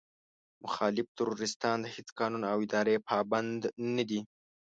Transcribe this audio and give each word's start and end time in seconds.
مخالف 0.63 1.07
تروريستان 1.17 1.77
د 1.81 1.85
هېڅ 1.95 2.07
قانون 2.19 2.43
او 2.51 2.57
ادارې 2.65 2.95
پابند 3.09 3.61
نه 3.95 4.03
دي. 4.09 4.19